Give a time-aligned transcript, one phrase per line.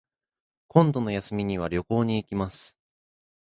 [0.67, 2.75] 今度の休みには旅行に行きます